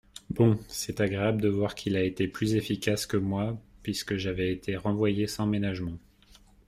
Bon, 0.31 0.57
c’est 0.67 0.99
agréable 0.99 1.43
de 1.43 1.47
voir 1.47 1.75
qu’il 1.75 1.95
a 1.95 2.01
été 2.01 2.27
plus 2.27 2.55
efficace 2.55 3.05
que 3.05 3.17
moi 3.17 3.61
puisque 3.83 4.15
j’avais 4.15 4.51
été 4.51 4.75
renvoyé 4.75 5.27
sans 5.27 5.45
ménagement. 5.45 5.99